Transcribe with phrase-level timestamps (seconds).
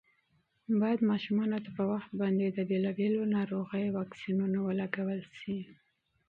[0.81, 5.57] باید ماشومانو ته په وخت باندې د بېلابېلو ناروغیو واکسینونه ولګول شي.